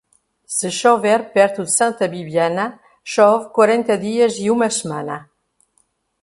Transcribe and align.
Se 0.47 0.69
chover 0.71 1.29
perto 1.35 1.61
de 1.63 1.69
Santa 1.73 2.07
Bibiana, 2.13 2.65
chove 3.13 3.51
quarenta 3.57 3.93
dias 3.99 4.33
e 4.43 4.49
uma 4.49 4.67
semana. 4.79 5.29